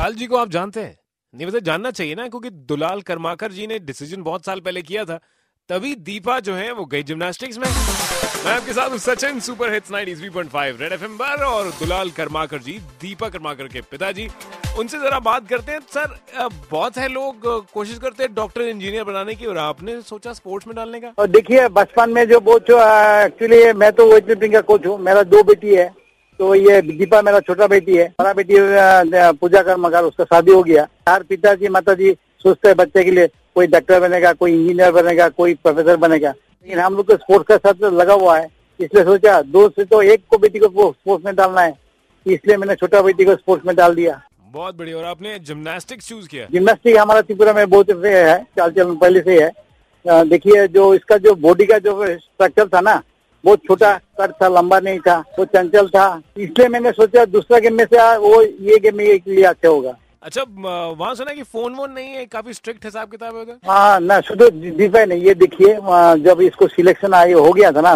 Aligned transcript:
लाल 0.00 0.14
जी 0.14 0.26
को 0.26 0.36
आप 0.36 0.48
जानते 0.48 0.80
हैं। 0.80 0.96
नहीं, 1.34 1.46
वैसे 1.46 1.60
जानना 1.60 1.90
चाहिए 1.90 2.14
ना, 2.14 2.26
क्योंकि 2.28 2.50
दुलाल 2.68 3.00
कर्माकर 3.00 3.52
जी 3.52 3.66
ने 3.66 3.78
डिसीज़न 3.80 4.22
बहुत 4.22 4.44
साल 4.46 4.60
पहले 4.60 4.82
किया 4.82 5.04
था। 5.04 5.18
तभी 5.70 5.94
दीपा 5.96 6.38
जो 6.40 6.54
है, 6.54 6.70
वो 6.72 6.84
गई 6.84 7.02
जिम्नास्टिक्स 7.02 7.58
में। 7.58 7.66
मैं 7.66 8.52
आपके 8.52 8.72
साथ 8.72 8.96
Sachin 8.98 9.40
super 9.40 9.72
hits 9.72 9.90
93.5 9.90 10.80
Red 10.80 10.92
FM 10.92 11.16
पर 11.18 11.44
और 11.44 11.70
दुलाल 11.80 12.10
कर्माकर 12.10 12.58
जी, 12.60 12.78
दीपा 13.02 13.28
कर्माकर 13.28 13.68
के 13.68 13.80
पिताजी। 13.82 14.28
उनसे 14.78 14.98
जरा 14.98 15.18
बात 15.20 15.48
करते 15.48 15.72
हैं। 15.72 15.80
सर 15.90 16.18
बहुत 16.70 16.96
है 16.98 17.08
लोग 17.10 17.46
कोशिश 17.72 17.98
करते 17.98 18.22
हैं 18.22 18.34
डॉक्टर 18.34 18.62
इंजीनियर 18.62 19.04
बनाने 19.04 19.34
की, 19.34 19.46
और 19.46 19.58
आपने 19.58 20.00
सोचा 20.02 20.32
स्पोर्ट्स 20.32 20.66
में 20.66 20.76
डालने 20.76 21.00
का? 21.00 21.26
देखिए, 21.28 21.68
बचपन 21.70 22.10
में 22.10 22.26
जो 22.28 22.40
वो 22.40 22.56
एक्चुअली 22.56 23.72
मैं 23.74 23.92
तो 23.92 24.12
वेट 24.12 24.28
लिफ्टिंग 24.28 24.52
का 24.52 24.60
कोच 24.62 24.86
हूँ, 24.86 24.98
मेरा 25.00 25.22
दो 25.24 25.42
बेटी 25.44 25.74
है। 25.74 25.92
तो 26.40 26.54
ये 26.54 26.80
दीपा 26.82 27.20
मेरा 27.22 27.38
छोटा 27.40 27.66
बेटी 27.66 27.96
है 27.96 28.06
बड़ा 28.20 28.32
बेटी 28.32 28.54
पूजा 29.38 29.60
कर 29.62 29.76
मगर 29.76 30.04
उसका 30.04 30.24
शादी 30.24 30.52
हो 30.52 30.62
गया। 30.62 30.86
हर 31.08 31.22
पिताजी 31.22 31.68
माता 31.68 31.94
जी 31.94 32.12
सोचते 32.42 32.68
हैं 32.68 32.76
बच्चे 32.76 33.04
के 33.04 33.10
लिए 33.10 33.26
कोई 33.54 33.66
डॉक्टर 33.66 34.00
बनेगा 34.00 34.32
कोई 34.32 34.52
इंजीनियर 34.52 34.92
बनेगा 34.92 35.28
कोई 35.30 35.54
प्रोफेसर 35.56 35.96
बनेगा। 35.98 36.30
लेकिन 36.30 36.78
हम 36.78 36.96
लोग 36.96 37.06
को 37.06 37.16
स्पोर्ट्स 37.16 37.48
का 37.48 37.56
साथ 37.58 37.92
लगा 37.92 38.14
हुआ 38.14 38.38
है 38.38 38.48
इसलिए 38.80 39.04
सोचा 39.04 39.40
दो 39.42 39.68
से 39.68 39.84
तो 39.84 40.00
एक 40.04 40.22
को 40.30 40.38
बेटी 40.38 40.58
को 40.58 40.90
स्पोर्ट्स 40.92 41.24
में 41.26 41.34
डालना 41.36 41.60
है 41.60 41.74
इसलिए 42.26 42.56
मैंने 42.56 42.74
छोटा 42.76 43.02
बेटी 43.02 43.24
को 43.24 43.34
स्पोर्ट्स 43.34 43.66
में 43.66 43.74
डाल 43.76 43.94
दिया। 43.94 44.20
बहुत 44.52 44.76
बढ़िया 44.76 44.96
और 44.96 45.04
आपने 45.04 45.38
जिम्नास्टिक 45.40 46.02
चूज़ 46.02 46.28
किया? 46.28 46.46
जिम्नास्टिक 46.52 46.96
हमारा 46.96 47.20
त्रिपुरा 47.20 47.52
में 47.52 47.68
बहुत 47.68 47.90
है 48.06 48.42
चाल 48.56 48.70
चलन 48.70 48.96
पहले 48.96 49.20
से 49.20 49.40
है। 49.42 50.24
देखिए 50.26 50.66
जो 50.68 50.92
इसका 50.94 51.16
जो 51.18 51.34
बॉडी 51.36 51.66
का 51.66 51.78
जो 51.80 52.04
स्ट्रक्चर 52.08 52.68
था 52.68 52.80
ना 52.80 53.00
बहुत 53.44 53.60
छोटा 53.66 53.92
कट 54.20 54.32
था 54.42 54.48
लंबा 54.50 54.78
नहीं 54.80 54.98
था 55.00 55.18
वो 55.38 55.44
चंचल 55.46 55.88
था। 55.88 56.06
इसलिए 56.38 56.68
मैंने 56.68 56.92
सोचा 56.92 57.24
दूसरा 57.26 57.58
गेम 57.58 57.74
में 57.74 57.84
से 57.84 58.16
वो 58.18 58.42
ये 58.42 58.78
गेम 58.78 58.96
में 58.96 59.18
के 59.18 59.30
लिए 59.30 59.44
अच्छा 59.46 59.68
होगा। 59.68 59.96
अच्छा 60.22 60.42
वहाँ 60.42 61.14
सुना 61.14 61.32
कि 61.34 61.42
फ़ोन 61.42 61.74
वोन 61.74 61.92
नहीं 61.92 62.08
है 62.08 62.24
काफ़ी 62.28 62.52
स्ट्रिक्ट 62.54 62.84
हिसाब 62.84 63.10
किताब 63.10 63.36
है 63.36 63.58
हाँ 63.66 64.00
ना 64.00 64.20
शुद्ध 64.20 64.48
दीपा 64.52 65.04
नहीं 65.04 65.22
ये 65.24 65.34
देखिए 65.36 65.74
जब 66.24 66.40
इसको 66.42 66.66
सिलेक्शन 66.68 67.14
आई 67.14 67.32
हो 67.34 67.52
गया 67.52 67.70
था 67.72 67.80
ना 67.80 67.94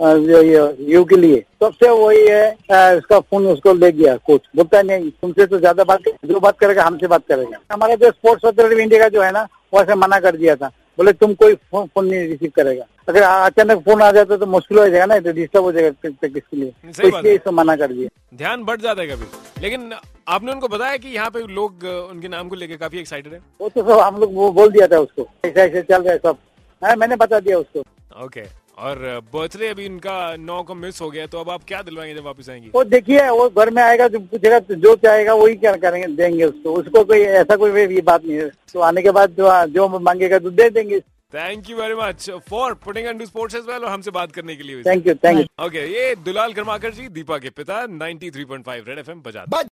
यू 0.00 1.02
के 1.04 1.16
लिए 1.16 1.40
सबसे 1.62 1.88
वही 1.90 2.26
है 2.28 2.50
इसका 2.98 3.18
फ़ोन 3.20 3.46
उसको 3.46 3.72
ले 3.74 3.90
गया 3.92 4.16
कोच 4.26 4.40
बोलता 4.56 4.82
नहीं 4.82 5.10
तुमसे 5.12 5.46
तो 5.46 5.58
ज़्यादा 5.58 5.84
बात 5.84 6.08
जो 6.26 6.40
बात 6.40 6.58
करेगा 6.58 6.84
हमसे 6.84 7.06
बात 7.06 7.22
करेगा। 7.28 7.58
हमारा 7.72 7.94
जो 7.96 8.10
स्पोर्ट्स 8.10 8.44
अथॉरिटी 8.46 8.82
इंडिया 8.82 9.00
का 9.02 9.08
जो 9.08 9.22
है 9.22 9.30
ना 9.32 9.46
वैसे 9.74 9.94
मना 9.96 10.18
कर 10.20 10.36
दिया 10.36 10.56
था। 10.56 10.70
बोले 10.98 11.12
तुम 11.12 11.34
कोई 11.34 11.54
फ़ोन 11.54 11.86
फ़ोन 11.86 12.06
नहीं 12.06 12.26
रिसीव 12.28 12.52
करेगा। 12.56 12.84
अगर 13.08 13.22
अचानक 13.22 13.82
फ़ोन 13.84 14.02
आ 14.02 14.10
जाता 14.12 14.36
तो 14.36 14.46
मुश्किल 14.46 14.78
हो 14.78 14.88
जाएगा 14.88 15.06
ना 15.06 15.18
तो 15.20 15.32
डिस्टर्ब 15.32 15.64
हो 15.64 15.72
जाएगा 15.72 15.90
प्रैक्टिस 16.02 16.42
के 16.42 16.56
लिए। 16.56 16.70
तो 16.92 17.08
इसलिए 17.08 17.34
इसको 17.34 17.52
मना 17.52 17.76
कर 17.76 17.92
दिया। 17.92 18.08
ध्यान 18.36 18.64
बढ़ 18.64 18.80
जाता 18.80 19.02
है 19.02 19.08
कभी। 19.08 19.62
लेकिन 19.62 19.92
आपने 20.28 20.52
उनको 20.52 20.68
बताया 20.68 20.96
कि 20.96 21.08
यहाँ 21.08 21.30
पे 21.30 21.46
लोग 21.54 21.84
उनके 21.84 22.28
नाम 22.28 22.48
को 22.48 22.56
लेकर 22.56 22.76
काफ़ी 22.76 22.98
एक्साइटेड 22.98 23.32
है? 23.32 23.40
वो 23.60 23.68
तो 23.68 23.82
सब 23.82 24.00
हम 24.00 24.20
लोग 24.20 24.34
वो 24.34 24.50
बोल 24.52 24.70
दिया 24.72 24.86
था 24.86 24.98
उसको। 24.98 25.28
ऐसे 25.44 25.60
ऐसे 25.60 25.82
चल 25.82 26.02
रहा 26.02 26.12
है 26.12 26.18
सब। 26.18 26.36
हाँ 26.82 26.96
मैंने 26.96 27.16
बता 27.16 27.40
दिया 27.40 27.58
उसको। 27.58 27.80
Okay 27.80 28.40
okay. 28.40 28.52
और 28.78 28.98
बर्थडे 29.34 29.68
अभी 29.68 29.84
इनका 29.84 30.14
नौ 30.36 30.62
को 30.62 30.74
मिस 30.74 31.00
हो 31.00 31.10
गया 31.10 31.26
तो 31.26 31.38
अब 31.38 31.50
आप 31.50 31.64
क्या 31.68 31.82
दिलवाएँगे 31.82 32.14
जब 32.14 32.24
वापस 32.24 32.48
आएँगे? 32.50 32.70
वो 32.74 32.84
देखिए 32.84 33.28
वो 33.30 33.48
घर 33.48 33.70
में 33.70 33.82
आएगा 33.82 34.08
जो 34.08 34.18
पूछेगा 34.20 34.58
जो 34.58 34.94
चाहेगा 34.96 35.34
वही 35.34 35.56
क्या 35.56 35.74
करेंगे 35.76 36.06
देंगे 36.16 36.44
उसको। 36.44 36.74
उसको 36.74 37.04
कोई 37.04 37.20
ऐसा 37.40 37.56
कोई 37.56 37.80
ये 37.80 38.00
बात 38.02 38.24
नहीं 38.24 38.36
है। 38.36 38.50
तो 38.72 38.80
आने 38.80 39.02
के 39.02 39.10
बाद 39.10 39.36
जो 39.38 39.66
जो 39.74 39.88
मांगेगा 39.98 40.38
तो 40.38 40.50
दे 40.50 40.68
देंगे। 40.70 41.00
Thank 41.34 41.70
you 41.70 41.76
very 41.76 41.94
much 41.94 42.28
for 42.50 42.74
putting 42.84 43.06
and 43.06 43.24
sports 43.24 43.54
as 43.56 43.62
well 43.68 43.84
और 43.84 43.90
हमसे 43.90 44.10
बात 44.10 44.32
करने 44.32 44.56
के 44.56 44.62
लिए 44.62 44.82
thank 44.82 45.06
you 45.06 45.14
thank 45.14 45.38
you 45.38 45.64
okay 45.66 45.86
ये 45.92 46.14
दुलाल 46.24 46.52
कर्माकर 46.52 46.90
जी 46.94 47.08
दीपा 47.08 47.38
के 47.38 47.50
पिता 47.50 47.80
93.5 47.86 48.88
रेड 48.88 48.98
एफएम 48.98 49.22
बजा 49.22 49.44